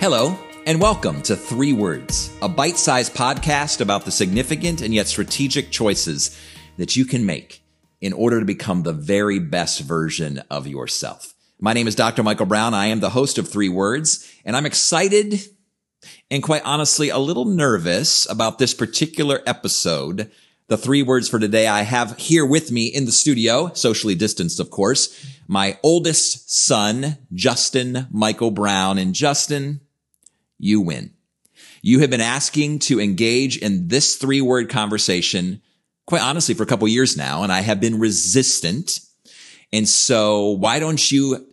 Hello, 0.00 0.34
and 0.64 0.80
welcome 0.80 1.20
to 1.20 1.36
Three 1.36 1.74
Words, 1.74 2.34
a 2.40 2.48
bite 2.48 2.78
sized 2.78 3.12
podcast 3.12 3.82
about 3.82 4.06
the 4.06 4.10
significant 4.10 4.80
and 4.80 4.94
yet 4.94 5.08
strategic 5.08 5.70
choices 5.70 6.40
that 6.78 6.96
you 6.96 7.04
can 7.04 7.26
make 7.26 7.62
in 8.00 8.14
order 8.14 8.40
to 8.40 8.46
become 8.46 8.82
the 8.82 8.94
very 8.94 9.38
best 9.38 9.82
version 9.82 10.42
of 10.48 10.66
yourself. 10.66 11.34
My 11.60 11.74
name 11.74 11.86
is 11.86 11.94
Dr. 11.94 12.22
Michael 12.22 12.46
Brown. 12.46 12.72
I 12.72 12.86
am 12.86 13.00
the 13.00 13.10
host 13.10 13.36
of 13.36 13.46
Three 13.46 13.68
Words, 13.68 14.26
and 14.42 14.56
I'm 14.56 14.64
excited 14.64 15.38
and 16.30 16.42
quite 16.42 16.62
honestly 16.64 17.10
a 17.10 17.18
little 17.18 17.44
nervous 17.44 18.26
about 18.30 18.58
this 18.58 18.72
particular 18.72 19.42
episode. 19.44 20.30
The 20.68 20.78
three 20.78 21.02
words 21.02 21.28
for 21.28 21.38
today 21.38 21.66
I 21.66 21.82
have 21.82 22.16
here 22.16 22.46
with 22.46 22.72
me 22.72 22.86
in 22.86 23.04
the 23.04 23.12
studio, 23.12 23.70
socially 23.74 24.14
distanced, 24.14 24.60
of 24.60 24.70
course, 24.70 25.26
my 25.46 25.78
oldest 25.82 26.50
son, 26.50 27.18
Justin 27.34 28.06
Michael 28.10 28.50
Brown. 28.50 28.96
And 28.96 29.14
Justin, 29.14 29.80
you 30.60 30.80
win. 30.80 31.12
You 31.82 32.00
have 32.00 32.10
been 32.10 32.20
asking 32.20 32.80
to 32.80 33.00
engage 33.00 33.56
in 33.56 33.88
this 33.88 34.16
three 34.16 34.40
word 34.40 34.68
conversation, 34.68 35.62
quite 36.06 36.22
honestly, 36.22 36.54
for 36.54 36.62
a 36.62 36.66
couple 36.66 36.86
years 36.88 37.16
now, 37.16 37.42
and 37.42 37.52
I 37.52 37.60
have 37.60 37.80
been 37.80 37.98
resistant. 37.98 39.00
And 39.72 39.88
so 39.88 40.50
why 40.50 40.78
don't 40.78 41.10
you 41.10 41.46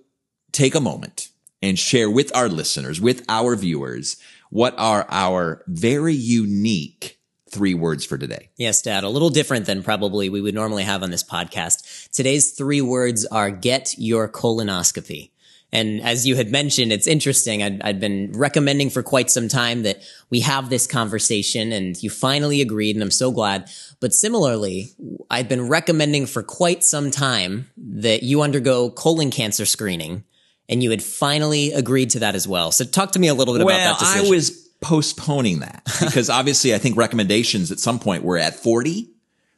take 0.52 0.76
a 0.76 0.82
moment 0.82 1.30
and 1.62 1.78
share 1.78 2.10
with 2.10 2.36
our 2.36 2.50
listeners, 2.50 3.00
with 3.00 3.24
our 3.30 3.56
viewers, 3.56 4.18
what 4.50 4.76
are 4.78 5.06
our 5.10 5.64
very 5.68 6.14
unique 6.14 7.20
three 7.50 7.74
words 7.74 8.06
for 8.06 8.18
today? 8.18 8.50
Yes, 8.58 8.82
Dad. 8.82 9.04
A 9.04 9.10
little 9.10 9.30
different 9.30 9.66
than 9.66 9.84
probably 9.84 10.30
we 10.30 10.42
would 10.42 10.56
normally 10.56 10.84
have 10.84 11.04
on 11.04 11.12
this 11.12 11.24
podcast. 11.24 12.10
Today's 12.12 12.52
three 12.52 12.82
words 12.82 13.26
are 13.26 13.50
get 13.50 13.96
your 13.98 14.28
colonoscopy. 14.30 15.32
And 15.74 16.02
as 16.02 16.26
you 16.26 16.36
had 16.38 16.50
mentioned, 16.50 16.94
it's 16.94 17.08
interesting. 17.08 17.62
I'd, 17.62 17.82
I'd, 17.82 18.00
been 18.00 18.32
recommending 18.34 18.90
for 18.90 19.04
quite 19.04 19.30
some 19.30 19.50
time 19.50 19.84
that 19.84 20.02
we 20.30 20.40
have 20.40 20.70
this 20.70 20.88
conversation 20.88 21.74
and 21.74 22.02
you 22.02 22.10
finally 22.10 22.62
agreed 22.62 22.96
and 22.96 23.04
I'm 23.04 23.12
so 23.12 23.32
glad. 23.32 23.70
But 24.00 24.14
similarly, 24.14 24.92
I've 25.30 25.50
been 25.50 25.68
recommending 25.68 26.26
for 26.26 26.42
quite 26.42 26.84
some 26.86 27.12
time 27.12 27.70
that 27.76 28.24
you 28.24 28.42
undergo 28.42 28.90
colon 28.92 29.30
cancer 29.30 29.66
screening 29.66 30.24
and 30.70 30.82
you 30.82 30.90
had 30.90 31.04
finally 31.04 31.74
agreed 31.74 32.12
to 32.12 32.20
that 32.20 32.36
as 32.36 32.48
well. 32.48 32.72
So 32.72 32.86
talk 32.86 33.12
to 33.14 33.20
me 33.20 33.28
a 33.28 33.34
little 33.34 33.58
bit 33.58 33.66
well, 33.66 33.76
about 33.76 34.00
that 34.00 34.06
decision. 34.06 34.28
I 34.28 34.30
was 34.30 34.70
postponing 34.80 35.60
that 35.60 35.84
because 36.00 36.30
obviously 36.30 36.74
I 36.74 36.78
think 36.78 36.96
recommendations 36.96 37.72
at 37.72 37.80
some 37.80 38.00
point 38.00 38.24
were 38.24 38.38
at 38.38 38.56
40 38.56 39.10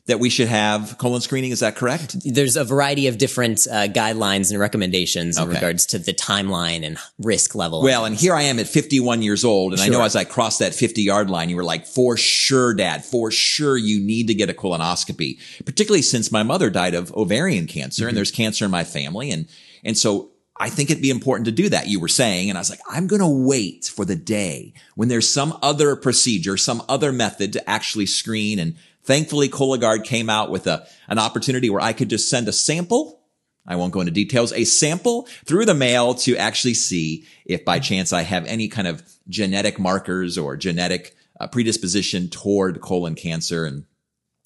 that 0.10 0.20
we 0.20 0.30
should 0.30 0.48
have 0.48 0.98
colon 0.98 1.22
screening. 1.22 1.52
Is 1.52 1.60
that 1.60 1.76
correct? 1.76 2.18
There's 2.26 2.56
a 2.56 2.64
variety 2.64 3.08
of 3.08 3.18
different 3.18 3.68
uh, 3.70 3.88
guidelines 3.88 4.50
and 4.52 4.60
recommendations 4.60 5.38
in 5.38 5.44
okay. 5.44 5.54
regards 5.54 5.86
to 5.88 6.00
the 6.00 6.14
timeline 6.14 6.84
and 6.84 6.98
risk 7.20 7.54
level. 7.54 7.84
Well, 7.84 8.06
and 8.06 8.16
here 8.16 8.34
I 8.34 8.44
am 8.44 8.58
at 8.60 8.68
51 8.68 9.22
years 9.22 9.46
old. 9.46 9.74
And 9.74 9.80
sure. 9.80 9.88
I 9.88 9.98
know 9.98 10.04
as 10.04 10.16
I 10.16 10.24
crossed 10.24 10.60
that 10.60 10.74
50 10.74 11.04
yard 11.04 11.30
line, 11.30 11.50
you 11.50 11.56
were 11.56 11.64
like, 11.64 11.86
for 11.86 12.18
sure, 12.18 12.74
dad, 12.74 13.06
for 13.06 13.30
sure, 13.30 13.78
you 13.78 14.00
need 14.00 14.28
to 14.28 14.34
get 14.34 14.50
a 14.50 14.54
colonoscopy, 14.54 15.40
particularly 15.64 16.02
since 16.02 16.32
my 16.32 16.44
mother 16.44 16.70
died 16.70 16.96
of 16.96 17.14
ovarian 17.14 17.68
cancer 17.68 18.02
mm-hmm. 18.02 18.10
and 18.10 18.18
there's 18.18 18.32
cancer 18.32 18.66
in 18.66 18.72
my 18.72 18.84
family. 18.84 19.30
And, 19.30 19.48
and 19.84 19.98
so 19.98 20.32
I 20.60 20.70
think 20.70 20.90
it'd 20.90 21.02
be 21.02 21.10
important 21.10 21.46
to 21.46 21.54
do 21.54 21.70
that. 21.70 21.88
You 21.88 22.02
were 22.02 22.10
saying, 22.10 22.50
and 22.50 22.58
I 22.58 22.62
was 22.62 22.70
like, 22.70 22.82
I'm 22.90 23.08
going 23.08 23.22
to 23.22 23.48
wait 23.48 23.86
for 23.86 24.04
the 24.04 24.16
day 24.18 24.74
when 24.96 25.08
there's 25.08 25.32
some 25.32 25.58
other 25.62 25.96
procedure, 25.96 26.58
some 26.58 26.84
other 26.90 27.14
method 27.14 27.54
to 27.54 27.70
actually 27.70 28.08
screen 28.08 28.60
and 28.60 28.76
Thankfully, 29.10 29.50
Cologuard 29.50 30.04
came 30.04 30.30
out 30.30 30.52
with 30.52 30.68
a, 30.68 30.86
an 31.08 31.18
opportunity 31.18 31.68
where 31.72 31.82
I 31.82 31.94
could 31.94 32.12
just 32.12 32.30
send 32.30 32.48
a 32.48 32.52
sample. 32.52 33.24
I 33.66 33.76
won't 33.76 33.92
go 33.92 34.02
into 34.02 34.12
details, 34.12 34.54
a 34.54 34.66
sample 34.66 35.28
through 35.46 35.66
the 35.66 35.74
mail 35.74 36.14
to 36.14 36.38
actually 36.38 36.76
see 36.76 37.26
if 37.44 37.66
by 37.66 37.80
chance 37.80 38.14
I 38.14 38.22
have 38.22 38.46
any 38.46 38.68
kind 38.68 38.88
of 38.88 39.02
genetic 39.28 39.80
markers 39.80 40.38
or 40.38 40.56
genetic 40.56 41.16
uh, 41.40 41.48
predisposition 41.48 42.30
toward 42.30 42.82
colon 42.82 43.16
cancer. 43.16 43.66
And, 43.66 43.86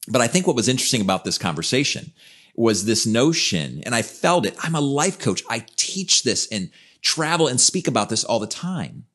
but 0.07 0.21
I 0.21 0.27
think 0.27 0.47
what 0.47 0.55
was 0.55 0.69
interesting 0.69 1.01
about 1.01 1.25
this 1.25 1.37
conversation 1.37 2.13
was 2.55 2.85
this 2.85 3.05
notion, 3.05 3.83
and 3.85 3.93
I 3.93 4.01
felt 4.01 4.45
it. 4.45 4.55
I'm 4.63 4.75
a 4.75 4.79
life 4.79 5.19
coach. 5.19 5.43
I 5.49 5.65
teach 5.75 6.23
this 6.23 6.47
and 6.53 6.71
travel 7.01 7.49
and 7.49 7.59
speak 7.59 7.89
about 7.89 8.07
this 8.07 8.23
all 8.23 8.39
the 8.39 8.47
time. 8.47 9.07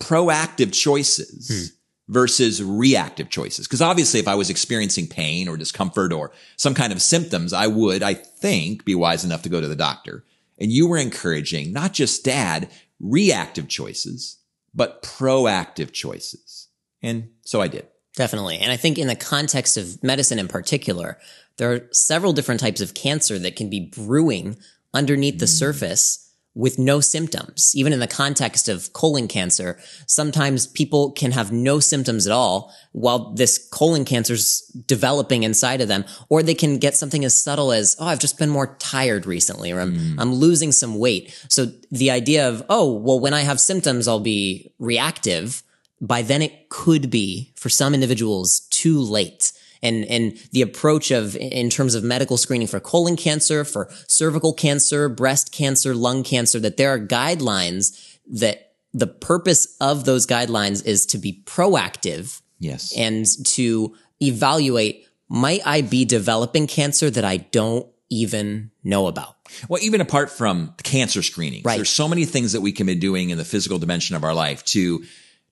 Proactive 0.00 0.72
choices. 0.72 1.70
Hmm 1.70 1.77
versus 2.08 2.62
reactive 2.62 3.28
choices. 3.28 3.66
Because 3.66 3.82
obviously, 3.82 4.18
if 4.18 4.28
I 4.28 4.34
was 4.34 4.50
experiencing 4.50 5.06
pain 5.06 5.48
or 5.48 5.56
discomfort 5.56 6.12
or 6.12 6.32
some 6.56 6.74
kind 6.74 6.92
of 6.92 7.02
symptoms, 7.02 7.52
I 7.52 7.66
would, 7.66 8.02
I 8.02 8.14
think, 8.14 8.84
be 8.84 8.94
wise 8.94 9.24
enough 9.24 9.42
to 9.42 9.48
go 9.48 9.60
to 9.60 9.68
the 9.68 9.76
doctor. 9.76 10.24
And 10.58 10.72
you 10.72 10.88
were 10.88 10.98
encouraging 10.98 11.72
not 11.72 11.92
just 11.92 12.24
dad, 12.24 12.68
reactive 12.98 13.68
choices, 13.68 14.38
but 14.74 15.02
proactive 15.02 15.92
choices. 15.92 16.68
And 17.02 17.30
so 17.44 17.60
I 17.60 17.68
did. 17.68 17.86
Definitely. 18.14 18.58
And 18.58 18.72
I 18.72 18.76
think 18.76 18.98
in 18.98 19.06
the 19.06 19.14
context 19.14 19.76
of 19.76 20.02
medicine 20.02 20.40
in 20.40 20.48
particular, 20.48 21.18
there 21.56 21.72
are 21.72 21.88
several 21.92 22.32
different 22.32 22.60
types 22.60 22.80
of 22.80 22.94
cancer 22.94 23.38
that 23.38 23.54
can 23.54 23.70
be 23.70 23.92
brewing 23.94 24.56
underneath 24.92 25.38
the 25.38 25.46
mm. 25.46 25.58
surface 25.58 26.27
with 26.58 26.76
no 26.76 26.98
symptoms. 26.98 27.72
Even 27.76 27.92
in 27.92 28.00
the 28.00 28.08
context 28.08 28.68
of 28.68 28.92
colon 28.92 29.28
cancer, 29.28 29.78
sometimes 30.06 30.66
people 30.66 31.12
can 31.12 31.30
have 31.30 31.52
no 31.52 31.78
symptoms 31.78 32.26
at 32.26 32.32
all 32.32 32.74
while 32.90 33.32
this 33.34 33.68
colon 33.70 34.04
cancer's 34.04 34.62
developing 34.86 35.44
inside 35.44 35.80
of 35.80 35.86
them, 35.86 36.04
or 36.28 36.42
they 36.42 36.56
can 36.56 36.76
get 36.78 36.96
something 36.96 37.24
as 37.24 37.40
subtle 37.40 37.70
as, 37.70 37.94
oh, 38.00 38.06
I've 38.06 38.18
just 38.18 38.40
been 38.40 38.50
more 38.50 38.76
tired 38.80 39.24
recently, 39.24 39.70
or 39.70 39.78
I'm, 39.78 39.94
mm. 39.94 40.16
I'm 40.18 40.34
losing 40.34 40.72
some 40.72 40.98
weight. 40.98 41.32
So 41.48 41.66
the 41.92 42.10
idea 42.10 42.48
of, 42.48 42.64
oh, 42.68 42.92
well, 42.92 43.20
when 43.20 43.34
I 43.34 43.42
have 43.42 43.60
symptoms, 43.60 44.08
I'll 44.08 44.18
be 44.18 44.72
reactive. 44.80 45.62
By 46.00 46.22
then 46.22 46.42
it 46.42 46.70
could 46.70 47.08
be 47.08 47.52
for 47.54 47.68
some 47.68 47.94
individuals 47.94 48.60
too 48.70 48.98
late 48.98 49.52
and 49.82 50.04
and 50.06 50.38
the 50.52 50.62
approach 50.62 51.10
of 51.10 51.36
in 51.36 51.70
terms 51.70 51.94
of 51.94 52.04
medical 52.04 52.36
screening 52.36 52.66
for 52.66 52.80
colon 52.80 53.16
cancer, 53.16 53.64
for 53.64 53.88
cervical 54.06 54.52
cancer, 54.52 55.08
breast 55.08 55.52
cancer, 55.52 55.94
lung 55.94 56.22
cancer, 56.22 56.58
that 56.60 56.76
there 56.76 56.90
are 56.90 56.98
guidelines 56.98 58.18
that 58.26 58.72
the 58.92 59.06
purpose 59.06 59.76
of 59.80 60.04
those 60.04 60.26
guidelines 60.26 60.84
is 60.84 61.06
to 61.06 61.18
be 61.18 61.42
proactive. 61.44 62.40
Yes. 62.58 62.92
And 62.96 63.26
to 63.48 63.94
evaluate, 64.20 65.06
might 65.28 65.60
I 65.64 65.82
be 65.82 66.04
developing 66.04 66.66
cancer 66.66 67.10
that 67.10 67.24
I 67.24 67.36
don't 67.36 67.86
even 68.10 68.70
know 68.82 69.06
about? 69.06 69.36
Well, 69.68 69.82
even 69.82 70.00
apart 70.00 70.30
from 70.30 70.74
cancer 70.82 71.22
screening, 71.22 71.62
right. 71.64 71.76
there's 71.76 71.90
so 71.90 72.08
many 72.08 72.24
things 72.24 72.52
that 72.52 72.60
we 72.60 72.72
can 72.72 72.86
be 72.86 72.94
doing 72.94 73.30
in 73.30 73.38
the 73.38 73.44
physical 73.44 73.78
dimension 73.78 74.16
of 74.16 74.24
our 74.24 74.34
life 74.34 74.64
to 74.66 75.04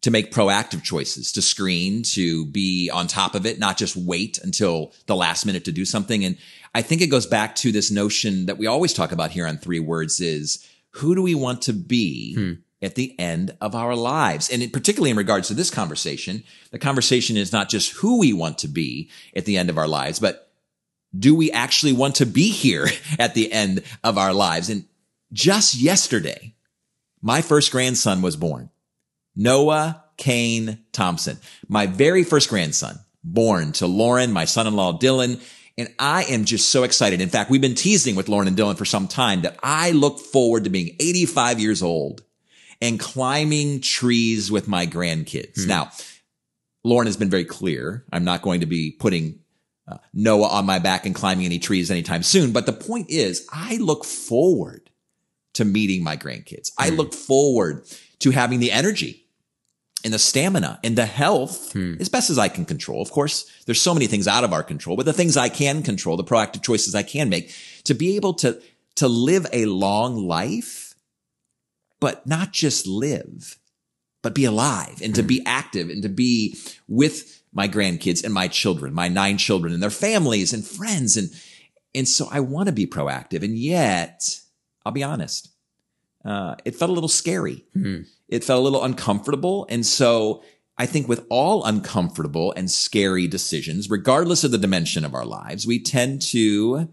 to 0.06 0.10
make 0.12 0.30
proactive 0.30 0.84
choices, 0.84 1.32
to 1.32 1.42
screen, 1.42 2.00
to 2.00 2.46
be 2.46 2.88
on 2.90 3.08
top 3.08 3.34
of 3.34 3.44
it, 3.44 3.58
not 3.58 3.76
just 3.76 3.96
wait 3.96 4.38
until 4.38 4.92
the 5.06 5.16
last 5.16 5.44
minute 5.44 5.64
to 5.64 5.72
do 5.72 5.84
something. 5.84 6.24
And 6.24 6.38
I 6.76 6.82
think 6.82 7.02
it 7.02 7.08
goes 7.08 7.26
back 7.26 7.56
to 7.56 7.72
this 7.72 7.90
notion 7.90 8.46
that 8.46 8.56
we 8.56 8.68
always 8.68 8.92
talk 8.92 9.10
about 9.10 9.32
here 9.32 9.48
on 9.48 9.58
three 9.58 9.80
words 9.80 10.20
is 10.20 10.64
who 10.90 11.16
do 11.16 11.22
we 11.22 11.34
want 11.34 11.62
to 11.62 11.72
be? 11.72 12.36
Hmm. 12.36 12.52
At 12.82 12.94
the 12.94 13.18
end 13.18 13.56
of 13.62 13.74
our 13.74 13.96
lives. 13.96 14.50
And 14.50 14.70
particularly 14.70 15.10
in 15.10 15.16
regards 15.16 15.48
to 15.48 15.54
this 15.54 15.70
conversation, 15.70 16.44
the 16.70 16.78
conversation 16.78 17.38
is 17.38 17.50
not 17.50 17.70
just 17.70 17.90
who 17.92 18.18
we 18.18 18.34
want 18.34 18.58
to 18.58 18.68
be 18.68 19.10
at 19.34 19.46
the 19.46 19.56
end 19.56 19.70
of 19.70 19.78
our 19.78 19.88
lives, 19.88 20.18
but 20.18 20.52
do 21.18 21.34
we 21.34 21.50
actually 21.50 21.94
want 21.94 22.16
to 22.16 22.26
be 22.26 22.50
here 22.50 22.86
at 23.18 23.34
the 23.34 23.50
end 23.50 23.82
of 24.04 24.18
our 24.18 24.34
lives? 24.34 24.68
And 24.68 24.84
just 25.32 25.74
yesterday, 25.74 26.54
my 27.22 27.40
first 27.40 27.72
grandson 27.72 28.20
was 28.20 28.36
born. 28.36 28.68
Noah 29.36 30.02
Kane 30.16 30.78
Thompson, 30.92 31.38
my 31.68 31.86
very 31.86 32.24
first 32.24 32.48
grandson, 32.48 32.98
born 33.22 33.72
to 33.72 33.86
Lauren, 33.86 34.32
my 34.32 34.46
son-in-law 34.46 34.98
Dylan. 34.98 35.42
And 35.78 35.92
I 35.98 36.24
am 36.24 36.46
just 36.46 36.70
so 36.70 36.84
excited. 36.84 37.20
In 37.20 37.28
fact, 37.28 37.50
we've 37.50 37.60
been 37.60 37.74
teasing 37.74 38.16
with 38.16 38.30
Lauren 38.30 38.48
and 38.48 38.56
Dylan 38.56 38.78
for 38.78 38.86
some 38.86 39.08
time 39.08 39.42
that 39.42 39.58
I 39.62 39.90
look 39.90 40.18
forward 40.18 40.64
to 40.64 40.70
being 40.70 40.96
85 40.98 41.60
years 41.60 41.82
old 41.82 42.22
and 42.80 42.98
climbing 42.98 43.82
trees 43.82 44.50
with 44.50 44.68
my 44.68 44.86
grandkids. 44.86 45.64
Hmm. 45.64 45.68
Now, 45.68 45.90
Lauren 46.82 47.06
has 47.06 47.18
been 47.18 47.30
very 47.30 47.44
clear. 47.44 48.04
I'm 48.10 48.24
not 48.24 48.42
going 48.42 48.60
to 48.60 48.66
be 48.66 48.90
putting 48.90 49.40
uh, 49.86 49.98
Noah 50.14 50.48
on 50.48 50.64
my 50.64 50.78
back 50.78 51.04
and 51.04 51.14
climbing 51.14 51.44
any 51.44 51.58
trees 51.58 51.90
anytime 51.90 52.22
soon. 52.22 52.52
But 52.52 52.64
the 52.64 52.72
point 52.72 53.10
is, 53.10 53.46
I 53.52 53.76
look 53.76 54.04
forward 54.04 54.90
to 55.54 55.64
meeting 55.66 56.02
my 56.02 56.16
grandkids. 56.16 56.72
I 56.78 56.88
hmm. 56.88 56.96
look 56.96 57.12
forward 57.12 57.84
to 58.20 58.30
having 58.30 58.60
the 58.60 58.72
energy 58.72 59.25
and 60.06 60.14
the 60.14 60.20
stamina 60.20 60.78
and 60.84 60.96
the 60.96 61.04
health 61.04 61.72
hmm. 61.72 61.94
as 61.98 62.08
best 62.08 62.30
as 62.30 62.38
I 62.38 62.46
can 62.48 62.64
control. 62.64 63.02
Of 63.02 63.10
course, 63.10 63.50
there's 63.66 63.80
so 63.80 63.92
many 63.92 64.06
things 64.06 64.28
out 64.28 64.44
of 64.44 64.52
our 64.52 64.62
control, 64.62 64.96
but 64.96 65.04
the 65.04 65.12
things 65.12 65.36
I 65.36 65.48
can 65.48 65.82
control, 65.82 66.16
the 66.16 66.22
proactive 66.22 66.62
choices 66.62 66.94
I 66.94 67.02
can 67.02 67.28
make 67.28 67.52
to 67.84 67.92
be 67.92 68.14
able 68.14 68.32
to, 68.34 68.62
to 68.94 69.08
live 69.08 69.48
a 69.52 69.64
long 69.66 70.16
life, 70.16 70.94
but 71.98 72.24
not 72.24 72.52
just 72.52 72.86
live, 72.86 73.58
but 74.22 74.32
be 74.32 74.44
alive 74.44 75.02
and 75.02 75.12
hmm. 75.12 75.20
to 75.20 75.22
be 75.24 75.42
active 75.44 75.90
and 75.90 76.04
to 76.04 76.08
be 76.08 76.56
with 76.86 77.42
my 77.52 77.66
grandkids 77.66 78.22
and 78.22 78.32
my 78.32 78.46
children, 78.46 78.94
my 78.94 79.08
nine 79.08 79.38
children 79.38 79.74
and 79.74 79.82
their 79.82 79.90
families 79.90 80.52
and 80.52 80.64
friends. 80.64 81.16
And, 81.16 81.30
and 81.96 82.06
so 82.06 82.28
I 82.30 82.38
want 82.38 82.68
to 82.68 82.72
be 82.72 82.86
proactive. 82.86 83.42
And 83.42 83.58
yet 83.58 84.40
I'll 84.84 84.92
be 84.92 85.02
honest. 85.02 85.48
Uh, 86.26 86.56
it 86.64 86.74
felt 86.74 86.90
a 86.90 86.94
little 86.94 87.08
scary. 87.08 87.64
Mm-hmm. 87.76 88.02
It 88.28 88.44
felt 88.44 88.60
a 88.60 88.62
little 88.62 88.84
uncomfortable. 88.84 89.66
And 89.68 89.86
so 89.86 90.42
I 90.76 90.86
think 90.86 91.08
with 91.08 91.24
all 91.30 91.64
uncomfortable 91.64 92.52
and 92.56 92.70
scary 92.70 93.26
decisions, 93.28 93.88
regardless 93.88 94.42
of 94.44 94.50
the 94.50 94.58
dimension 94.58 95.04
of 95.04 95.14
our 95.14 95.24
lives, 95.24 95.66
we 95.66 95.82
tend 95.82 96.22
to 96.22 96.88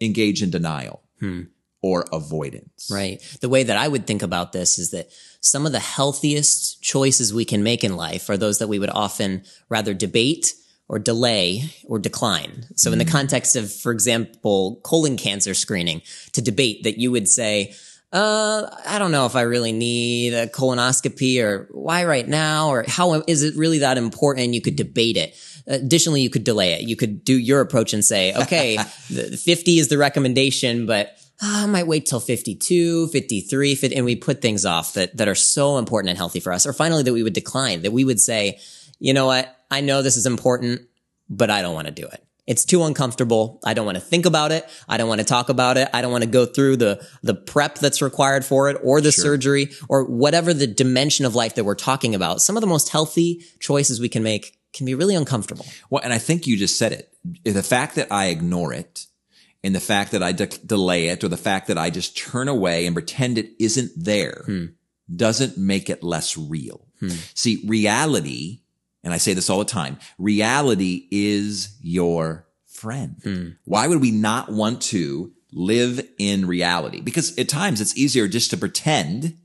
engage 0.00 0.42
in 0.42 0.50
denial. 0.50 1.02
Hmm 1.18 1.42
or 1.82 2.06
avoidance. 2.12 2.90
Right. 2.92 3.22
The 3.40 3.48
way 3.48 3.62
that 3.62 3.76
I 3.76 3.88
would 3.88 4.06
think 4.06 4.22
about 4.22 4.52
this 4.52 4.78
is 4.78 4.90
that 4.90 5.08
some 5.40 5.64
of 5.64 5.72
the 5.72 5.80
healthiest 5.80 6.82
choices 6.82 7.32
we 7.32 7.44
can 7.44 7.62
make 7.62 7.82
in 7.82 7.96
life 7.96 8.28
are 8.28 8.36
those 8.36 8.58
that 8.58 8.68
we 8.68 8.78
would 8.78 8.90
often 8.90 9.44
rather 9.68 9.94
debate 9.94 10.54
or 10.90 10.98
delay 10.98 11.62
or 11.84 12.00
decline. 12.00 12.66
So 12.74 12.90
in 12.90 12.98
the 12.98 13.04
mm. 13.04 13.12
context 13.12 13.54
of, 13.54 13.72
for 13.72 13.92
example, 13.92 14.80
colon 14.82 15.16
cancer 15.16 15.54
screening, 15.54 16.02
to 16.32 16.42
debate 16.42 16.82
that 16.82 16.98
you 16.98 17.12
would 17.12 17.28
say, 17.28 17.76
uh, 18.12 18.68
I 18.88 18.98
don't 18.98 19.12
know 19.12 19.24
if 19.24 19.36
I 19.36 19.42
really 19.42 19.70
need 19.70 20.34
a 20.34 20.48
colonoscopy 20.48 21.40
or 21.40 21.68
why 21.70 22.04
right 22.06 22.26
now 22.26 22.70
or 22.70 22.84
how 22.88 23.22
is 23.28 23.44
it 23.44 23.54
really 23.54 23.78
that 23.78 23.98
important? 23.98 24.52
You 24.52 24.60
could 24.60 24.74
debate 24.74 25.16
it. 25.16 25.36
Additionally, 25.68 26.22
you 26.22 26.30
could 26.30 26.42
delay 26.42 26.72
it. 26.72 26.80
You 26.80 26.96
could 26.96 27.24
do 27.24 27.38
your 27.38 27.60
approach 27.60 27.92
and 27.92 28.04
say, 28.04 28.34
okay, 28.34 28.76
50 28.78 29.78
is 29.78 29.86
the 29.86 29.96
recommendation, 29.96 30.86
but 30.86 31.16
oh, 31.40 31.62
I 31.62 31.66
might 31.66 31.86
wait 31.86 32.06
till 32.06 32.18
52, 32.18 33.06
53, 33.06 33.74
50, 33.76 33.94
and 33.94 34.04
we 34.04 34.16
put 34.16 34.42
things 34.42 34.66
off 34.66 34.94
that, 34.94 35.16
that 35.18 35.28
are 35.28 35.36
so 35.36 35.78
important 35.78 36.08
and 36.10 36.18
healthy 36.18 36.40
for 36.40 36.52
us. 36.52 36.66
Or 36.66 36.72
finally, 36.72 37.04
that 37.04 37.12
we 37.12 37.22
would 37.22 37.32
decline, 37.32 37.82
that 37.82 37.92
we 37.92 38.04
would 38.04 38.18
say, 38.18 38.58
you 39.00 39.12
know 39.12 39.26
what? 39.26 39.56
I 39.70 39.80
know 39.80 40.02
this 40.02 40.16
is 40.16 40.26
important, 40.26 40.82
but 41.28 41.50
I 41.50 41.62
don't 41.62 41.74
want 41.74 41.88
to 41.88 41.92
do 41.92 42.06
it. 42.06 42.24
It's 42.46 42.64
too 42.64 42.82
uncomfortable. 42.82 43.60
I 43.64 43.74
don't 43.74 43.86
want 43.86 43.96
to 43.96 44.00
think 44.00 44.26
about 44.26 44.50
it. 44.50 44.68
I 44.88 44.96
don't 44.96 45.08
want 45.08 45.20
to 45.20 45.24
talk 45.24 45.50
about 45.50 45.76
it. 45.76 45.88
I 45.94 46.02
don't 46.02 46.10
want 46.10 46.24
to 46.24 46.30
go 46.30 46.46
through 46.46 46.78
the, 46.78 47.06
the 47.22 47.34
prep 47.34 47.76
that's 47.76 48.02
required 48.02 48.44
for 48.44 48.68
it 48.68 48.76
or 48.82 49.00
the 49.00 49.12
sure. 49.12 49.22
surgery 49.22 49.70
or 49.88 50.04
whatever 50.04 50.52
the 50.52 50.66
dimension 50.66 51.24
of 51.24 51.36
life 51.36 51.54
that 51.54 51.64
we're 51.64 51.76
talking 51.76 52.14
about. 52.14 52.42
Some 52.42 52.56
of 52.56 52.60
the 52.60 52.66
most 52.66 52.88
healthy 52.88 53.44
choices 53.60 54.00
we 54.00 54.08
can 54.08 54.22
make 54.22 54.58
can 54.72 54.86
be 54.86 54.94
really 54.94 55.14
uncomfortable. 55.14 55.64
Well, 55.90 56.02
and 56.02 56.12
I 56.12 56.18
think 56.18 56.46
you 56.46 56.56
just 56.56 56.76
said 56.76 56.92
it. 56.92 57.12
The 57.44 57.62
fact 57.62 57.94
that 57.94 58.08
I 58.10 58.26
ignore 58.26 58.72
it 58.72 59.06
and 59.62 59.74
the 59.74 59.80
fact 59.80 60.12
that 60.12 60.22
I 60.22 60.32
de- 60.32 60.46
delay 60.46 61.08
it 61.08 61.22
or 61.22 61.28
the 61.28 61.36
fact 61.36 61.68
that 61.68 61.78
I 61.78 61.90
just 61.90 62.16
turn 62.16 62.48
away 62.48 62.86
and 62.86 62.96
pretend 62.96 63.38
it 63.38 63.50
isn't 63.60 63.92
there 63.96 64.42
hmm. 64.46 64.66
doesn't 65.14 65.58
make 65.58 65.90
it 65.90 66.02
less 66.02 66.36
real. 66.36 66.88
Hmm. 66.98 67.10
See, 67.34 67.62
reality, 67.66 68.62
and 69.02 69.12
I 69.12 69.18
say 69.18 69.34
this 69.34 69.48
all 69.48 69.58
the 69.58 69.64
time, 69.64 69.98
reality 70.18 71.06
is 71.10 71.76
your 71.80 72.46
friend. 72.66 73.16
Hmm. 73.22 73.48
Why 73.64 73.86
would 73.86 74.00
we 74.00 74.10
not 74.10 74.50
want 74.50 74.80
to 74.82 75.32
live 75.52 76.06
in 76.18 76.46
reality? 76.46 77.00
Because 77.00 77.36
at 77.38 77.48
times 77.48 77.80
it's 77.80 77.96
easier 77.96 78.28
just 78.28 78.50
to 78.50 78.56
pretend 78.56 79.36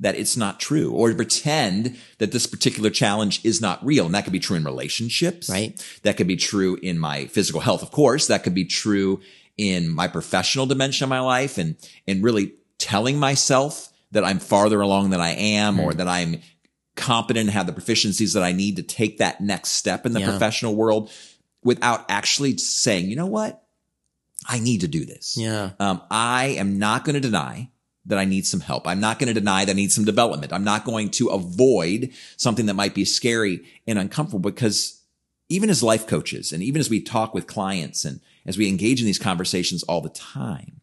that 0.00 0.16
it's 0.16 0.36
not 0.36 0.58
true 0.58 0.90
or 0.92 1.10
to 1.10 1.14
pretend 1.14 1.96
that 2.18 2.32
this 2.32 2.46
particular 2.46 2.88
challenge 2.88 3.44
is 3.44 3.60
not 3.60 3.84
real. 3.84 4.06
And 4.06 4.14
that 4.14 4.24
could 4.24 4.32
be 4.32 4.40
true 4.40 4.56
in 4.56 4.64
relationships. 4.64 5.50
Right. 5.50 5.78
That 6.02 6.16
could 6.16 6.26
be 6.26 6.36
true 6.36 6.78
in 6.82 6.98
my 6.98 7.26
physical 7.26 7.60
health, 7.60 7.82
of 7.82 7.90
course. 7.90 8.26
That 8.26 8.42
could 8.42 8.54
be 8.54 8.64
true 8.64 9.20
in 9.58 9.88
my 9.88 10.08
professional 10.08 10.64
dimension 10.64 11.04
of 11.04 11.10
my 11.10 11.20
life 11.20 11.58
and, 11.58 11.76
and 12.08 12.24
really 12.24 12.54
telling 12.78 13.18
myself 13.18 13.92
that 14.12 14.24
I'm 14.24 14.38
farther 14.38 14.80
along 14.80 15.10
than 15.10 15.20
I 15.20 15.32
am 15.32 15.76
mm. 15.76 15.82
or 15.84 15.92
that 15.92 16.08
I'm 16.08 16.40
competent 17.00 17.48
and 17.48 17.50
have 17.50 17.66
the 17.66 17.72
proficiencies 17.72 18.34
that 18.34 18.42
I 18.42 18.52
need 18.52 18.76
to 18.76 18.82
take 18.82 19.18
that 19.18 19.40
next 19.40 19.70
step 19.70 20.06
in 20.06 20.12
the 20.12 20.20
yeah. 20.20 20.30
professional 20.30 20.74
world 20.74 21.10
without 21.62 22.04
actually 22.10 22.56
saying, 22.58 23.08
you 23.08 23.16
know 23.16 23.26
what? 23.26 23.62
I 24.48 24.58
need 24.58 24.82
to 24.82 24.88
do 24.88 25.04
this. 25.04 25.36
Yeah. 25.36 25.70
Um, 25.78 26.02
I 26.10 26.56
am 26.58 26.78
not 26.78 27.04
going 27.04 27.14
to 27.14 27.20
deny 27.20 27.70
that 28.06 28.18
I 28.18 28.24
need 28.24 28.46
some 28.46 28.60
help. 28.60 28.86
I'm 28.86 29.00
not 29.00 29.18
going 29.18 29.32
to 29.32 29.38
deny 29.38 29.64
that 29.64 29.72
I 29.72 29.74
need 29.74 29.92
some 29.92 30.04
development. 30.04 30.52
I'm 30.52 30.64
not 30.64 30.84
going 30.84 31.10
to 31.12 31.28
avoid 31.28 32.12
something 32.36 32.66
that 32.66 32.74
might 32.74 32.94
be 32.94 33.04
scary 33.04 33.60
and 33.86 33.98
uncomfortable 33.98 34.40
because 34.40 35.02
even 35.48 35.68
as 35.68 35.82
life 35.82 36.06
coaches 36.06 36.52
and 36.52 36.62
even 36.62 36.80
as 36.80 36.88
we 36.88 37.00
talk 37.00 37.34
with 37.34 37.46
clients 37.46 38.04
and 38.04 38.20
as 38.46 38.56
we 38.56 38.68
engage 38.68 39.00
in 39.00 39.06
these 39.06 39.18
conversations 39.18 39.82
all 39.82 40.00
the 40.00 40.08
time. 40.08 40.80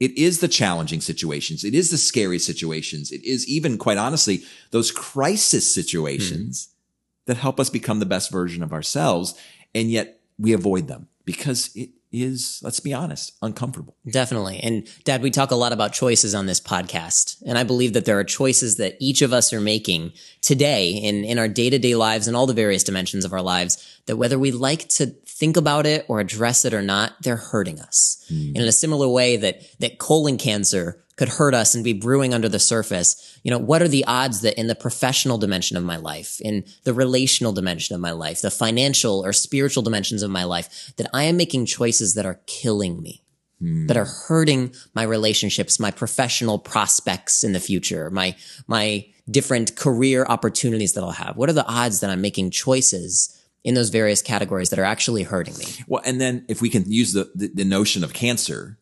It 0.00 0.16
is 0.16 0.40
the 0.40 0.48
challenging 0.48 1.02
situations. 1.02 1.62
It 1.62 1.74
is 1.74 1.90
the 1.90 1.98
scary 1.98 2.38
situations. 2.38 3.12
It 3.12 3.22
is 3.22 3.46
even, 3.46 3.76
quite 3.76 3.98
honestly, 3.98 4.42
those 4.70 4.90
crisis 4.90 5.72
situations 5.72 6.68
hmm. 6.70 7.22
that 7.26 7.36
help 7.36 7.60
us 7.60 7.68
become 7.68 8.00
the 8.00 8.06
best 8.06 8.32
version 8.32 8.62
of 8.62 8.72
ourselves. 8.72 9.34
And 9.74 9.90
yet 9.90 10.20
we 10.38 10.54
avoid 10.54 10.88
them 10.88 11.08
because 11.26 11.70
it 11.76 11.90
is, 12.12 12.60
let's 12.62 12.80
be 12.80 12.92
honest, 12.92 13.36
uncomfortable. 13.42 13.96
Definitely. 14.10 14.60
And 14.60 14.88
dad, 15.04 15.22
we 15.22 15.30
talk 15.30 15.50
a 15.50 15.56
lot 15.56 15.72
about 15.72 15.92
choices 15.92 16.34
on 16.34 16.46
this 16.46 16.60
podcast. 16.60 17.42
And 17.46 17.56
I 17.56 17.62
believe 17.62 17.92
that 17.92 18.04
there 18.04 18.18
are 18.18 18.24
choices 18.24 18.76
that 18.76 18.96
each 18.98 19.22
of 19.22 19.32
us 19.32 19.52
are 19.52 19.60
making 19.60 20.12
today 20.40 20.90
in, 20.90 21.24
in 21.24 21.38
our 21.38 21.48
day 21.48 21.70
to 21.70 21.78
day 21.78 21.94
lives 21.94 22.26
and 22.26 22.36
all 22.36 22.46
the 22.46 22.54
various 22.54 22.84
dimensions 22.84 23.24
of 23.24 23.32
our 23.32 23.42
lives 23.42 24.00
that 24.06 24.16
whether 24.16 24.38
we 24.38 24.50
like 24.50 24.88
to 24.88 25.06
think 25.06 25.56
about 25.56 25.86
it 25.86 26.04
or 26.08 26.20
address 26.20 26.64
it 26.64 26.74
or 26.74 26.82
not, 26.82 27.14
they're 27.22 27.36
hurting 27.36 27.80
us. 27.80 28.24
Mm. 28.30 28.48
And 28.48 28.56
in 28.58 28.68
a 28.68 28.72
similar 28.72 29.08
way 29.08 29.36
that, 29.36 29.62
that 29.78 29.98
colon 29.98 30.36
cancer 30.36 31.04
could 31.20 31.28
hurt 31.28 31.52
us 31.52 31.74
and 31.74 31.84
be 31.84 31.92
brewing 31.92 32.32
under 32.32 32.48
the 32.48 32.58
surface. 32.58 33.38
You 33.44 33.50
know, 33.50 33.58
what 33.58 33.82
are 33.82 33.88
the 33.88 34.06
odds 34.06 34.40
that 34.40 34.58
in 34.58 34.68
the 34.68 34.74
professional 34.74 35.36
dimension 35.36 35.76
of 35.76 35.84
my 35.84 35.96
life, 35.96 36.40
in 36.40 36.64
the 36.84 36.94
relational 36.94 37.52
dimension 37.52 37.94
of 37.94 38.00
my 38.00 38.12
life, 38.12 38.40
the 38.40 38.50
financial 38.50 39.22
or 39.22 39.34
spiritual 39.34 39.82
dimensions 39.82 40.22
of 40.22 40.30
my 40.30 40.44
life, 40.44 40.94
that 40.96 41.10
I 41.12 41.24
am 41.24 41.36
making 41.36 41.66
choices 41.66 42.14
that 42.14 42.24
are 42.24 42.40
killing 42.46 43.02
me, 43.02 43.22
mm. 43.62 43.86
that 43.86 43.98
are 43.98 44.06
hurting 44.06 44.74
my 44.94 45.02
relationships, 45.02 45.78
my 45.78 45.90
professional 45.90 46.58
prospects 46.58 47.44
in 47.44 47.52
the 47.52 47.60
future, 47.60 48.08
my, 48.08 48.34
my 48.66 49.04
different 49.30 49.76
career 49.76 50.24
opportunities 50.26 50.94
that 50.94 51.04
I'll 51.04 51.10
have? 51.10 51.36
What 51.36 51.50
are 51.50 51.52
the 51.52 51.68
odds 51.68 52.00
that 52.00 52.08
I'm 52.08 52.22
making 52.22 52.52
choices 52.52 53.38
in 53.62 53.74
those 53.74 53.90
various 53.90 54.22
categories 54.22 54.70
that 54.70 54.78
are 54.78 54.84
actually 54.84 55.24
hurting 55.24 55.58
me? 55.58 55.66
Well, 55.86 56.00
and 56.02 56.18
then 56.18 56.46
if 56.48 56.62
we 56.62 56.70
can 56.70 56.90
use 56.90 57.12
the, 57.12 57.30
the, 57.34 57.48
the 57.48 57.64
notion 57.66 58.02
of 58.02 58.14
cancer, 58.14 58.78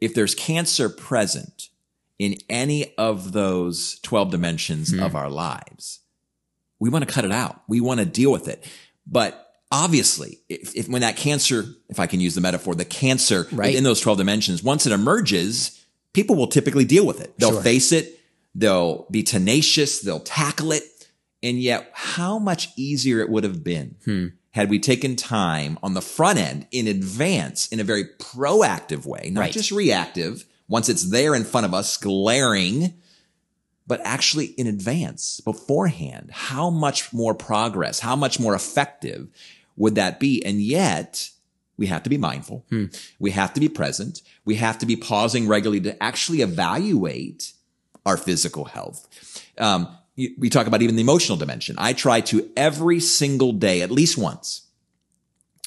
if 0.00 0.14
there's 0.14 0.36
cancer 0.36 0.88
present, 0.88 1.70
in 2.18 2.36
any 2.48 2.96
of 2.96 3.32
those 3.32 3.98
12 4.00 4.30
dimensions 4.30 4.92
mm-hmm. 4.92 5.02
of 5.02 5.16
our 5.16 5.30
lives. 5.30 6.00
We 6.78 6.90
want 6.90 7.06
to 7.06 7.12
cut 7.12 7.24
it 7.24 7.32
out. 7.32 7.62
We 7.68 7.80
want 7.80 8.00
to 8.00 8.06
deal 8.06 8.32
with 8.32 8.48
it. 8.48 8.64
But 9.06 9.54
obviously, 9.70 10.40
if, 10.48 10.76
if, 10.76 10.88
when 10.88 11.02
that 11.02 11.16
cancer, 11.16 11.64
if 11.88 11.98
I 11.98 12.06
can 12.06 12.20
use 12.20 12.34
the 12.34 12.40
metaphor, 12.40 12.74
the 12.74 12.84
cancer 12.84 13.46
right. 13.52 13.74
in 13.74 13.84
those 13.84 14.00
12 14.00 14.18
dimensions, 14.18 14.62
once 14.62 14.86
it 14.86 14.92
emerges, 14.92 15.84
people 16.12 16.36
will 16.36 16.46
typically 16.46 16.84
deal 16.84 17.06
with 17.06 17.20
it. 17.20 17.36
They'll 17.38 17.52
sure. 17.52 17.62
face 17.62 17.92
it. 17.92 18.20
They'll 18.54 19.06
be 19.10 19.22
tenacious. 19.22 20.00
They'll 20.00 20.20
tackle 20.20 20.72
it. 20.72 20.84
And 21.42 21.60
yet 21.60 21.90
how 21.92 22.38
much 22.38 22.68
easier 22.76 23.20
it 23.20 23.28
would 23.28 23.42
have 23.42 23.64
been 23.64 23.96
hmm. 24.04 24.26
had 24.52 24.70
we 24.70 24.78
taken 24.78 25.16
time 25.16 25.78
on 25.82 25.94
the 25.94 26.02
front 26.02 26.38
end 26.38 26.66
in 26.70 26.86
advance 26.86 27.66
in 27.68 27.80
a 27.80 27.84
very 27.84 28.04
proactive 28.18 29.06
way, 29.06 29.30
not 29.32 29.40
right. 29.40 29.52
just 29.52 29.72
reactive, 29.72 30.44
once 30.72 30.88
it's 30.88 31.10
there 31.10 31.34
in 31.34 31.44
front 31.44 31.66
of 31.66 31.74
us, 31.74 31.98
glaring, 31.98 32.94
but 33.86 34.00
actually 34.04 34.46
in 34.46 34.66
advance, 34.66 35.38
beforehand, 35.42 36.30
how 36.32 36.70
much 36.70 37.12
more 37.12 37.34
progress, 37.34 38.00
how 38.00 38.16
much 38.16 38.40
more 38.40 38.54
effective 38.54 39.28
would 39.76 39.96
that 39.96 40.18
be? 40.18 40.42
And 40.42 40.62
yet, 40.62 41.28
we 41.76 41.88
have 41.88 42.02
to 42.04 42.08
be 42.08 42.16
mindful. 42.16 42.64
Hmm. 42.70 42.86
We 43.18 43.32
have 43.32 43.52
to 43.52 43.60
be 43.60 43.68
present. 43.68 44.22
We 44.46 44.54
have 44.54 44.78
to 44.78 44.86
be 44.86 44.96
pausing 44.96 45.46
regularly 45.46 45.82
to 45.82 46.02
actually 46.02 46.40
evaluate 46.40 47.52
our 48.06 48.16
physical 48.16 48.64
health. 48.64 49.06
Um, 49.58 49.94
we 50.16 50.48
talk 50.48 50.66
about 50.66 50.80
even 50.80 50.96
the 50.96 51.02
emotional 51.02 51.36
dimension. 51.36 51.76
I 51.78 51.92
try 51.92 52.22
to 52.22 52.50
every 52.56 53.00
single 53.00 53.52
day, 53.52 53.82
at 53.82 53.90
least 53.90 54.16
once, 54.16 54.68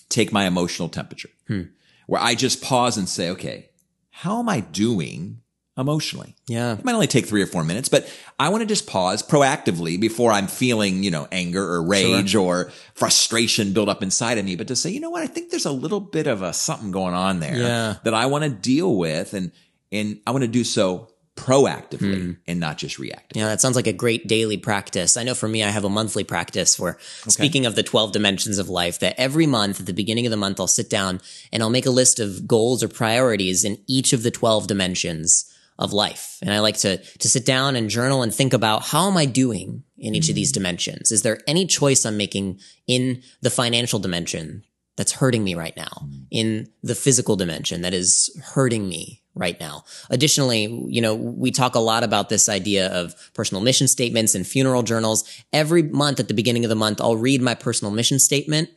take 0.10 0.32
my 0.32 0.48
emotional 0.48 0.90
temperature, 0.90 1.30
hmm. 1.48 1.62
where 2.08 2.22
I 2.22 2.34
just 2.34 2.64
pause 2.64 2.98
and 2.98 3.08
say, 3.08 3.30
okay, 3.30 3.70
how 4.17 4.39
am 4.39 4.48
I 4.48 4.62
doing 4.62 5.41
emotionally? 5.77 6.38
Yeah. 6.48 6.77
It 6.77 6.86
might 6.86 6.93
only 6.93 7.05
take 7.05 7.25
three 7.25 7.41
or 7.41 7.48
four 7.48 7.65
minutes, 7.65 7.89
but 7.89 8.10
I 8.39 8.48
want 8.48 8.62
to 8.62 8.65
just 8.65 8.88
pause 8.88 9.22
proactively 9.22 10.00
before 10.00 10.31
I'm 10.31 10.48
feeling, 10.48 11.03
you 11.03 11.12
know, 11.12 11.27
anger 11.34 11.62
or 11.62 11.84
rage 11.84 12.29
sure. 12.29 12.41
or 12.41 12.72
frustration 12.93 13.74
build 13.74 13.89
up 13.89 14.01
inside 14.01 14.38
of 14.38 14.45
me, 14.45 14.55
but 14.55 14.69
to 14.69 14.75
say, 14.77 14.89
you 14.89 15.01
know 15.01 15.10
what? 15.10 15.22
I 15.22 15.27
think 15.27 15.50
there's 15.50 15.65
a 15.65 15.72
little 15.72 16.00
bit 16.00 16.27
of 16.27 16.43
a 16.43 16.53
something 16.53 16.91
going 16.91 17.13
on 17.13 17.41
there 17.41 17.57
yeah. 17.57 17.95
that 18.05 18.13
I 18.13 18.27
want 18.27 18.45
to 18.45 18.50
deal 18.50 18.95
with. 18.95 19.34
And, 19.34 19.51
and 19.91 20.22
I 20.25 20.31
want 20.31 20.43
to 20.43 20.48
do 20.48 20.63
so 20.63 21.10
proactively 21.36 22.22
hmm. 22.22 22.32
and 22.48 22.60
not 22.60 22.77
just 22.77 22.98
reactively. 22.98 23.36
Yeah, 23.36 23.48
that 23.48 23.60
sounds 23.60 23.75
like 23.75 23.88
a 23.88 23.94
great 23.94 24.27
daily 24.27 24.58
practice. 24.58 25.18
I 25.18 25.24
know 25.24 25.36
for 25.36 25.50
me, 25.50 25.63
I 25.63 25.70
have 25.70 25.84
a 25.84 25.89
monthly 25.89 26.24
practice 26.24 26.80
where, 26.80 26.94
okay. 26.94 27.30
speaking 27.30 27.65
of 27.65 27.75
the 27.75 27.84
12 27.84 28.13
dimensions 28.13 28.58
of 28.58 28.70
life, 28.70 29.00
that 29.00 29.20
every 29.20 29.46
month 29.46 29.82
at 29.82 29.86
the 29.86 29.94
beginning 29.94 30.25
of 30.25 30.32
the 30.32 30.38
month, 30.38 30.60
I'll 30.60 30.68
sit 30.68 30.89
down 30.89 31.20
and 31.51 31.62
I'll 31.62 31.70
make 31.70 31.86
a 31.86 31.92
list 31.92 32.20
of 32.20 32.48
goals 32.48 32.82
or 32.82 32.88
priorities 32.88 33.65
in 33.65 33.77
each 33.86 34.13
of 34.13 34.24
the 34.24 34.32
12 34.32 34.68
dimensions 34.68 35.51
of 35.77 35.92
life. 35.92 36.38
And 36.42 36.54
I 36.54 36.60
like 36.60 36.77
to, 36.77 36.98
to 36.98 37.30
sit 37.30 37.46
down 37.46 37.75
and 37.75 37.89
journal 37.89 38.24
and 38.24 38.34
think 38.34 38.54
about 38.54 38.84
how 38.84 39.10
am 39.10 39.18
I 39.18 39.25
doing 39.25 39.84
in 39.98 40.15
each 40.15 40.27
mm. 40.27 40.30
of 40.30 40.36
these 40.36 40.51
hmm. 40.51 40.56
dimensions? 40.56 41.12
Is 41.12 41.22
there 41.22 41.39
any 41.48 41.65
choice 41.65 42.06
I'm 42.06 42.15
making 42.15 42.60
in 42.88 43.22
the 43.42 43.50
financial 43.50 44.00
dimension 44.00 44.63
that's 44.96 45.12
hurting 45.12 45.44
me 45.44 45.54
right 45.54 45.75
now? 45.75 46.06
Mm. 46.06 46.27
In 46.32 46.68
the 46.82 46.96
physical 46.96 47.36
dimension 47.36 47.82
that 47.82 47.94
is 47.94 48.30
hurting 48.54 48.88
me 48.88 49.22
right 49.36 49.60
now. 49.60 49.84
Additionally, 50.10 50.63
you 50.88 51.01
know, 51.01 51.13
we 51.13 51.51
talk 51.51 51.75
a 51.75 51.80
lot 51.80 52.04
about 52.04 52.30
this 52.30 52.50
idea 52.50 52.88
of 52.92 53.13
personal 53.34 53.62
mission 53.62 53.88
statements 53.88 54.34
and 54.34 54.48
funeral 54.48 54.84
journals. 54.84 55.24
Every 55.54 55.84
month 55.84 56.20
at 56.20 56.27
the 56.27 56.34
beginning 56.34 56.65
of 56.65 56.70
the 56.70 56.75
month, 56.75 57.01
I'll 57.01 57.18
read 57.18 57.42
my 57.42 57.54
personal 57.54 57.92
mission 57.92 58.20
statement. 58.20 58.70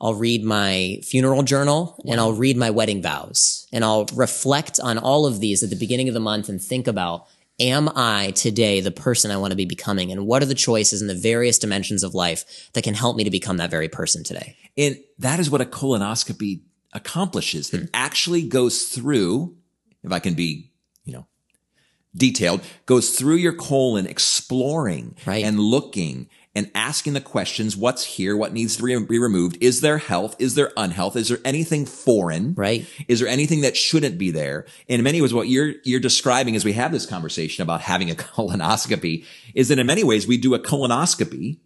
I'll 0.00 0.14
read 0.14 0.44
my 0.44 0.98
funeral 1.02 1.42
journal 1.42 1.94
wow. 1.98 2.12
and 2.12 2.20
I'll 2.20 2.32
read 2.32 2.56
my 2.56 2.70
wedding 2.70 3.02
vows 3.02 3.66
and 3.72 3.84
I'll 3.84 4.06
reflect 4.14 4.80
on 4.80 4.98
all 4.98 5.26
of 5.26 5.40
these 5.40 5.62
at 5.62 5.70
the 5.70 5.76
beginning 5.76 6.08
of 6.08 6.14
the 6.14 6.20
month 6.20 6.48
and 6.48 6.60
think 6.60 6.88
about 6.88 7.26
am 7.60 7.90
I 7.94 8.30
today 8.30 8.80
the 8.80 8.90
person 8.90 9.30
I 9.30 9.36
want 9.36 9.52
to 9.52 9.56
be 9.56 9.66
becoming? 9.66 10.10
And 10.10 10.26
what 10.26 10.42
are 10.42 10.46
the 10.46 10.54
choices 10.54 11.02
in 11.02 11.08
the 11.08 11.14
various 11.14 11.58
dimensions 11.58 12.02
of 12.02 12.14
life 12.14 12.70
that 12.72 12.82
can 12.82 12.94
help 12.94 13.16
me 13.16 13.24
to 13.24 13.30
become 13.30 13.58
that 13.58 13.70
very 13.70 13.88
person 13.88 14.24
today? 14.24 14.56
And 14.76 14.98
that 15.18 15.38
is 15.38 15.50
what 15.50 15.60
a 15.60 15.66
colonoscopy 15.66 16.62
accomplishes. 16.92 17.72
It 17.72 17.80
hmm. 17.80 17.86
actually 17.92 18.48
goes 18.48 18.84
through, 18.84 19.54
if 20.02 20.12
I 20.12 20.18
can 20.18 20.34
be, 20.34 20.72
you 21.04 21.12
know, 21.12 21.26
detailed, 22.16 22.62
goes 22.86 23.10
through 23.10 23.36
your 23.36 23.52
colon 23.52 24.06
exploring 24.06 25.16
right. 25.26 25.44
and 25.44 25.58
looking 25.58 26.28
and 26.54 26.70
asking 26.74 27.12
the 27.12 27.20
questions, 27.20 27.76
what's 27.76 28.04
here? 28.04 28.36
What 28.36 28.52
needs 28.52 28.76
to 28.76 29.06
be 29.06 29.18
removed? 29.18 29.56
Is 29.60 29.82
there 29.82 29.98
health? 29.98 30.34
Is 30.40 30.56
there 30.56 30.72
unhealth? 30.76 31.14
Is 31.14 31.28
there 31.28 31.38
anything 31.44 31.86
foreign? 31.86 32.54
Right. 32.54 32.86
Is 33.06 33.20
there 33.20 33.28
anything 33.28 33.60
that 33.60 33.76
shouldn't 33.76 34.18
be 34.18 34.32
there? 34.32 34.66
in 34.88 35.02
many 35.04 35.22
ways, 35.22 35.32
what 35.32 35.48
you're, 35.48 35.74
you're 35.84 36.00
describing 36.00 36.56
as 36.56 36.64
we 36.64 36.72
have 36.72 36.90
this 36.90 37.06
conversation 37.06 37.62
about 37.62 37.82
having 37.82 38.10
a 38.10 38.14
colonoscopy 38.16 39.24
is 39.54 39.68
that 39.68 39.78
in 39.78 39.86
many 39.86 40.02
ways 40.02 40.26
we 40.26 40.36
do 40.36 40.54
a 40.54 40.58
colonoscopy, 40.58 41.58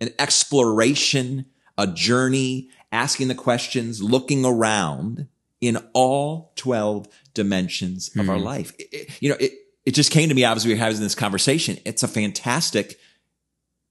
an 0.00 0.10
exploration, 0.18 1.46
a 1.78 1.86
journey, 1.86 2.70
asking 2.90 3.28
the 3.28 3.34
questions, 3.34 4.02
looking 4.02 4.44
around 4.44 5.28
in 5.64 5.78
all 5.92 6.52
12 6.56 7.08
dimensions 7.34 8.10
of 8.16 8.28
our 8.28 8.38
hmm. 8.38 8.44
life. 8.44 8.72
It, 8.78 8.88
it, 8.92 9.22
you 9.22 9.30
know, 9.30 9.36
it, 9.40 9.52
it 9.84 9.94
just 9.94 10.10
came 10.10 10.28
to 10.28 10.34
me 10.34 10.44
as 10.44 10.64
we 10.64 10.72
were 10.72 10.78
having 10.78 11.00
this 11.00 11.14
conversation. 11.14 11.78
It's 11.84 12.02
a 12.02 12.08
fantastic 12.08 12.98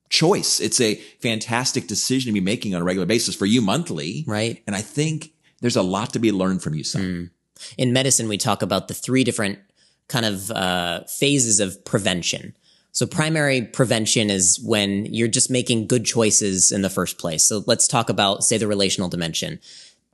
choice. 0.09 0.59
It's 0.59 0.79
a 0.79 0.95
fantastic 1.21 1.87
decision 1.87 2.29
to 2.29 2.33
be 2.33 2.43
making 2.43 2.75
on 2.75 2.81
a 2.81 2.85
regular 2.85 3.05
basis 3.05 3.35
for 3.35 3.45
you 3.45 3.61
monthly. 3.61 4.23
Right. 4.27 4.61
And 4.67 4.75
I 4.75 4.81
think 4.81 5.33
there's 5.61 5.75
a 5.75 5.81
lot 5.81 6.13
to 6.13 6.19
be 6.19 6.31
learned 6.31 6.61
from 6.61 6.75
you, 6.75 6.83
son. 6.83 7.01
Mm. 7.01 7.29
In 7.77 7.93
medicine, 7.93 8.27
we 8.27 8.37
talk 8.37 8.61
about 8.61 8.87
the 8.87 8.93
three 8.93 9.23
different 9.23 9.59
kind 10.07 10.25
of 10.25 10.51
uh, 10.51 11.03
phases 11.05 11.59
of 11.59 11.83
prevention. 11.85 12.55
So 12.91 13.07
primary 13.07 13.63
prevention 13.63 14.29
is 14.29 14.59
when 14.63 15.05
you're 15.07 15.27
just 15.27 15.49
making 15.49 15.87
good 15.87 16.05
choices 16.05 16.71
in 16.71 16.83
the 16.83 16.89
first 16.89 17.17
place. 17.17 17.43
So 17.43 17.63
let's 17.65 17.87
talk 17.87 18.09
about, 18.09 18.43
say, 18.43 18.57
the 18.57 18.67
relational 18.67 19.09
dimension. 19.09 19.59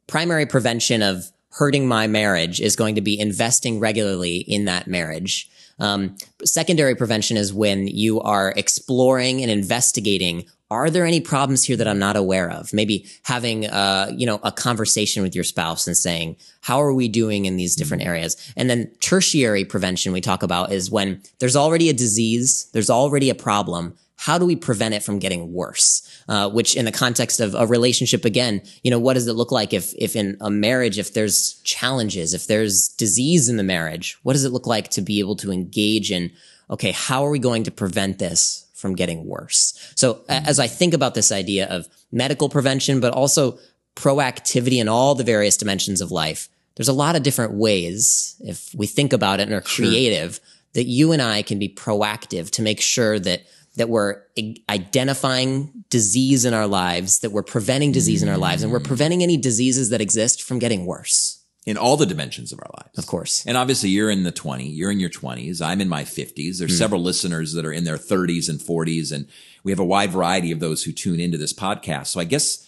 Primary 0.08 0.46
prevention 0.46 1.02
of 1.02 1.30
hurting 1.52 1.88
my 1.88 2.08
marriage 2.08 2.62
is 2.62 2.76
going 2.76 2.96
to 2.96 3.02
be 3.02 3.20
investing 3.20 3.80
regularly 3.80 4.38
in 4.38 4.66
that 4.66 4.88
marriage. 4.88 5.50
Um, 5.80 6.18
secondary 6.44 6.96
prevention 6.96 7.38
is 7.38 7.54
when 7.54 7.88
you 7.88 8.22
are 8.22 8.54
exploring 8.56 9.42
and 9.42 9.52
investigating 9.52 10.46
are 10.72 10.90
there 10.92 11.06
any 11.06 11.20
problems 11.20 11.64
here 11.64 11.76
that 11.78 11.88
I'm 11.88 11.98
not 11.98 12.16
aware 12.16 12.50
of? 12.52 12.74
Maybe 12.74 13.08
having 13.24 13.66
uh, 13.66 14.12
you 14.16 14.26
know 14.26 14.40
a 14.44 14.52
conversation 14.52 15.24
with 15.24 15.34
your 15.34 15.44
spouse 15.44 15.88
and 15.88 15.98
saying, 15.98 16.36
"How 16.62 16.80
are 16.82 16.94
we 16.94 17.08
doing 17.08 17.46
in 17.46 17.58
these 17.58 17.76
different 17.76 18.04
areas?" 18.04 18.38
And 18.56 18.70
then 18.70 18.92
tertiary 19.00 19.66
prevention 19.66 20.14
we 20.14 20.22
talk 20.22 20.44
about 20.44 20.72
is 20.72 20.92
when 20.92 21.22
there's 21.40 21.56
already 21.56 21.90
a 21.90 21.94
disease, 21.94 22.70
there's 22.74 22.90
already 22.90 23.30
a 23.30 23.36
problem. 23.36 23.96
How 24.20 24.38
do 24.38 24.46
we 24.46 24.56
prevent 24.56 24.94
it 24.94 25.02
from 25.02 25.20
getting 25.20 25.54
worse? 25.54 26.06
Uh, 26.28 26.50
which, 26.50 26.76
in 26.76 26.86
the 26.86 26.92
context 26.92 27.40
of 27.40 27.56
a 27.56 27.66
relationship, 27.66 28.26
again, 28.26 28.62
you 28.84 28.92
know, 28.92 29.00
what 29.00 29.14
does 29.14 29.28
it 29.28 29.34
look 29.34 29.52
like 29.52 29.74
if, 29.74 29.94
if 29.98 30.16
in 30.16 30.38
a 30.42 30.50
marriage, 30.50 31.00
if 31.00 31.14
there's 31.14 31.62
challenges, 31.64 32.34
if 32.34 32.48
there's 32.48 32.90
disease 32.90 33.50
in 33.50 33.58
the 33.58 33.64
marriage, 33.64 34.18
what 34.24 34.34
does 34.34 34.46
it 34.46 34.52
look 34.52 34.68
like 34.68 34.90
to 34.90 35.02
be 35.02 35.20
able 35.20 35.36
to 35.38 35.52
engage 35.52 36.12
in? 36.12 36.32
Okay, 36.70 36.92
how 36.92 37.26
are 37.26 37.32
we 37.32 37.40
going 37.40 37.64
to 37.64 37.72
prevent 37.72 38.20
this 38.20 38.70
from 38.80 38.96
getting 38.96 39.26
worse. 39.26 39.94
So 39.96 40.16
mm-hmm. 40.16 40.46
as 40.48 40.60
I 40.60 40.68
think 40.68 40.94
about 40.94 41.14
this 41.14 41.32
idea 41.32 41.68
of 41.68 41.88
medical 42.12 42.50
prevention, 42.50 43.00
but 43.00 43.14
also 43.14 43.60
proactivity 43.96 44.80
in 44.80 44.88
all 44.88 45.16
the 45.16 45.24
various 45.24 45.58
dimensions 45.58 46.02
of 46.02 46.12
life, 46.12 46.50
there's 46.76 46.88
a 46.88 46.94
lot 46.94 47.16
of 47.16 47.24
different 47.24 47.54
ways, 47.54 48.36
if 48.40 48.74
we 48.74 48.88
think 48.88 49.12
about 49.12 49.42
it 49.42 49.44
and 49.44 49.54
are 49.54 49.62
creative, 49.62 50.36
sure. 50.36 50.44
that 50.74 50.86
you 50.86 51.12
and 51.12 51.22
I 51.22 51.42
can 51.42 51.60
be 51.60 51.68
proactive 51.68 52.50
to 52.52 52.62
make 52.62 52.80
sure 52.80 53.20
that 53.20 53.42
that 53.80 53.90
we're 53.90 54.22
identifying 54.70 55.86
disease 55.90 56.44
in 56.44 56.54
our 56.54 56.68
lives, 56.68 57.20
that 57.20 57.32
we're 57.32 57.44
preventing 57.44 57.92
disease 57.94 58.22
in 58.22 58.28
our 58.30 58.38
lives, 58.38 58.62
and 58.62 58.72
we're 58.72 58.80
mm. 58.80 58.88
preventing 58.88 59.24
any 59.24 59.38
diseases 59.38 59.90
that 59.90 60.02
exist 60.02 60.44
from 60.44 60.60
getting 60.60 60.86
worse 60.86 61.42
in 61.66 61.78
all 61.78 61.96
the 61.96 62.06
dimensions 62.06 62.52
of 62.52 62.60
our 62.60 62.70
lives. 62.78 62.98
Of 62.98 63.08
course. 63.08 63.46
And 63.46 63.56
obviously 63.56 63.90
you're 63.90 64.10
in 64.10 64.24
the 64.24 64.32
20, 64.32 64.68
you're 64.68 64.92
in 64.92 65.00
your 65.00 65.10
20s, 65.10 65.62
I'm 65.62 65.80
in 65.80 65.88
my 65.88 66.04
50s. 66.04 66.58
There's 66.58 66.76
mm. 66.76 66.78
several 66.78 67.02
listeners 67.02 67.54
that 67.54 67.66
are 67.66 67.72
in 67.72 67.86
their 67.86 67.98
30s 67.98 68.50
and 68.50 68.60
40s 68.60 69.14
and 69.14 69.28
we 69.64 69.72
have 69.72 69.80
a 69.80 69.86
wide 69.86 70.12
variety 70.12 70.52
of 70.52 70.60
those 70.60 70.84
who 70.84 70.92
tune 70.92 71.20
into 71.20 71.38
this 71.38 71.54
podcast. 71.54 72.08
So 72.08 72.20
I 72.20 72.26
guess 72.26 72.68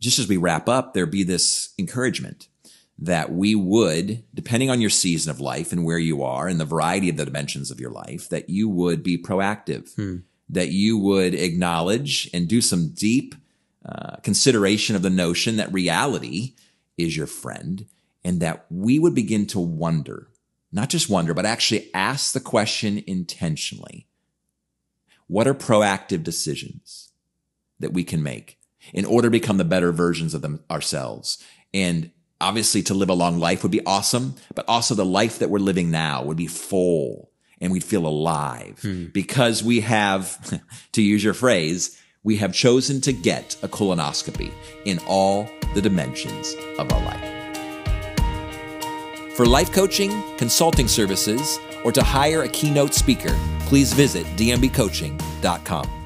just 0.00 0.18
as 0.18 0.28
we 0.28 0.36
wrap 0.36 0.68
up, 0.68 0.94
there 0.94 1.06
be 1.06 1.22
this 1.22 1.72
encouragement 1.78 2.48
that 2.98 3.32
we 3.32 3.54
would, 3.54 4.22
depending 4.34 4.70
on 4.70 4.80
your 4.80 4.90
season 4.90 5.30
of 5.30 5.40
life 5.40 5.72
and 5.72 5.84
where 5.84 5.98
you 5.98 6.22
are 6.22 6.46
and 6.46 6.60
the 6.60 6.64
variety 6.64 7.08
of 7.08 7.16
the 7.16 7.24
dimensions 7.24 7.70
of 7.70 7.80
your 7.80 7.90
life, 7.90 8.28
that 8.28 8.48
you 8.48 8.68
would 8.68 9.02
be 9.02 9.16
proactive, 9.16 9.94
mm. 9.94 10.22
That 10.52 10.68
you 10.68 10.98
would 10.98 11.34
acknowledge 11.34 12.30
and 12.32 12.46
do 12.46 12.60
some 12.60 12.90
deep 12.90 13.34
uh, 13.84 14.16
consideration 14.22 14.94
of 14.94 15.02
the 15.02 15.10
notion 15.10 15.56
that 15.56 15.72
reality 15.72 16.54
is 16.96 17.16
your 17.16 17.26
friend 17.26 17.86
and 18.22 18.40
that 18.40 18.66
we 18.70 18.98
would 18.98 19.14
begin 19.14 19.46
to 19.46 19.58
wonder, 19.58 20.28
not 20.70 20.88
just 20.88 21.10
wonder, 21.10 21.34
but 21.34 21.46
actually 21.46 21.90
ask 21.92 22.32
the 22.32 22.40
question 22.40 23.02
intentionally. 23.06 24.06
What 25.26 25.48
are 25.48 25.54
proactive 25.54 26.22
decisions 26.22 27.10
that 27.80 27.92
we 27.92 28.04
can 28.04 28.22
make 28.22 28.58
in 28.92 29.04
order 29.04 29.26
to 29.26 29.32
become 29.32 29.56
the 29.56 29.64
better 29.64 29.90
versions 29.90 30.34
of 30.34 30.42
them 30.42 30.62
ourselves? 30.70 31.42
And 31.72 32.12
obviously 32.40 32.82
to 32.82 32.94
live 32.94 33.08
a 33.08 33.14
long 33.14 33.38
life 33.38 33.62
would 33.62 33.72
be 33.72 33.84
awesome, 33.86 34.36
but 34.54 34.68
also 34.68 34.94
the 34.94 35.04
life 35.04 35.38
that 35.38 35.48
we're 35.48 35.58
living 35.58 35.90
now 35.90 36.22
would 36.22 36.36
be 36.36 36.46
full 36.46 37.31
and 37.62 37.72
we'd 37.72 37.84
feel 37.84 38.06
alive 38.06 38.78
hmm. 38.82 39.06
because 39.06 39.62
we 39.62 39.80
have, 39.80 40.60
to 40.92 41.00
use 41.00 41.24
your 41.24 41.32
phrase, 41.32 41.98
we 42.24 42.36
have 42.36 42.52
chosen 42.52 43.00
to 43.00 43.12
get 43.12 43.56
a 43.62 43.68
colonoscopy 43.68 44.52
in 44.84 44.98
all 45.06 45.48
the 45.74 45.80
dimensions 45.80 46.54
of 46.78 46.92
our 46.92 47.00
life. 47.04 47.28
For 49.36 49.46
life 49.46 49.72
coaching, 49.72 50.22
consulting 50.36 50.88
services, 50.88 51.58
or 51.84 51.92
to 51.92 52.02
hire 52.02 52.42
a 52.42 52.48
keynote 52.48 52.92
speaker, 52.92 53.34
please 53.60 53.92
visit 53.94 54.26
dmbcoaching.com. 54.36 56.01